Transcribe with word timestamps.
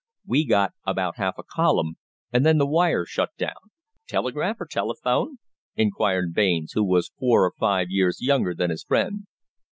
"We 0.25 0.47
got 0.47 0.73
about 0.83 1.17
half 1.17 1.37
a 1.37 1.43
column, 1.43 1.97
and 2.33 2.43
then 2.43 2.57
the 2.57 2.65
wire 2.65 3.05
shut 3.05 3.37
down." 3.37 3.69
"Telegraph 4.07 4.59
or 4.59 4.65
telephone?" 4.65 5.37
inquired 5.75 6.33
Baines, 6.33 6.71
who 6.71 6.83
was 6.83 7.11
four 7.19 7.45
or 7.45 7.53
five 7.59 7.91
years 7.91 8.17
younger 8.19 8.55
than 8.55 8.71
his 8.71 8.83
friend. 8.83 9.27